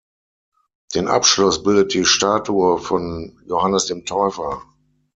Den 0.95 1.07
Abschluss 1.07 1.61
bildet 1.61 1.93
die 1.93 2.05
Statue 2.05 2.79
von 2.79 3.39
Johannes 3.45 3.85
dem 3.85 4.03
Täufer. 4.03 4.63